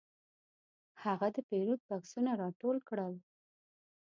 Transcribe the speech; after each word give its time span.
هغه 1.03 1.27
د 1.35 1.37
پیرود 1.49 1.81
بکسونه 1.89 2.31
راټول 2.41 2.77
کړل. 2.89 3.13